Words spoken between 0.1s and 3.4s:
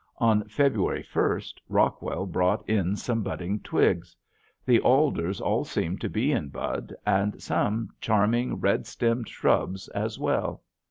On February first Rockwell brought in some